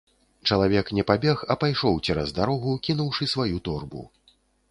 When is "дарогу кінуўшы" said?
2.39-3.31